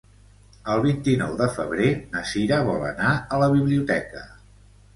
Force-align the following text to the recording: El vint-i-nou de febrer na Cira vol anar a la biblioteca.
El 0.75 0.79
vint-i-nou 0.85 1.35
de 1.41 1.49
febrer 1.59 1.91
na 2.15 2.25
Cira 2.31 2.59
vol 2.71 2.89
anar 2.89 3.13
a 3.37 3.43
la 3.45 3.53
biblioteca. 3.55 4.27